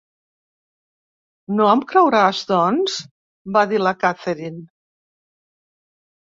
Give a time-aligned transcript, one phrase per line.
[1.59, 2.95] "No em creuràs doncs?",
[3.59, 4.65] va dir la Catherine.